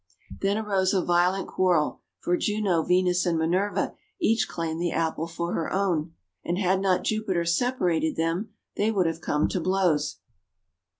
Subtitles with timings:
[0.39, 5.53] Then arose a violent quarrel, for Juno, Venus, and Minerva each claimed the Apple for
[5.53, 6.13] her own.
[6.43, 10.17] And had not Jupiter separated them, they would have come to blows.